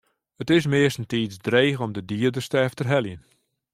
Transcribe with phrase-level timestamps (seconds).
[0.39, 3.23] It is meastentiids dreech om de dieders te efterheljen.